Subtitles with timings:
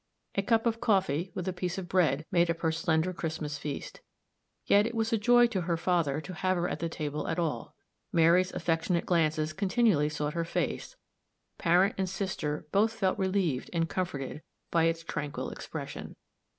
[0.33, 4.01] A cup of coffee, with a piece of bread, made up her slender Christmas feast.
[4.65, 7.37] Yet it was a joy to her father to have her at the table at
[7.37, 7.75] all.
[8.11, 10.95] Mary's affectionate glances continually sought her face;
[11.59, 14.41] parent and sister both felt relieved and comforted
[14.71, 16.15] by its tranquil expression.